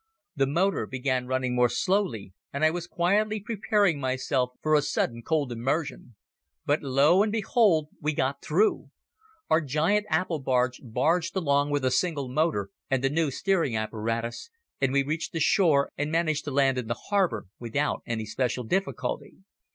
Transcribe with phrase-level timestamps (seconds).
[0.35, 5.21] The motor began running more slowly and I was quietly preparing myself for a sudden
[5.21, 6.15] cold immersion.
[6.65, 7.21] But lo!
[7.21, 7.89] and behold!
[8.01, 8.89] we got through!
[9.47, 14.49] Our giant apple barge barged along with a single motor and the new steering apparatus
[14.81, 18.63] and we reached the shore and managed to land in the harbor without any special
[18.63, 19.35] difficulty.